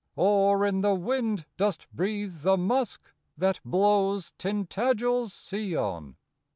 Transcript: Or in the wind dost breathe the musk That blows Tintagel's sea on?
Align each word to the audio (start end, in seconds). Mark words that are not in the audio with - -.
Or 0.15 0.65
in 0.65 0.79
the 0.79 0.95
wind 0.95 1.45
dost 1.57 1.85
breathe 1.93 2.39
the 2.41 2.57
musk 2.57 3.03
That 3.37 3.59
blows 3.63 4.33
Tintagel's 4.39 5.31
sea 5.31 5.75
on? 5.75 6.15